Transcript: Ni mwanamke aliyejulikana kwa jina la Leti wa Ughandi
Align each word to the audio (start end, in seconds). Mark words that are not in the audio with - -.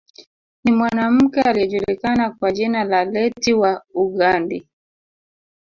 Ni 0.63 0.71
mwanamke 0.71 1.41
aliyejulikana 1.41 2.29
kwa 2.31 2.51
jina 2.51 2.83
la 2.83 3.05
Leti 3.05 3.53
wa 3.53 3.83
Ughandi 3.93 4.67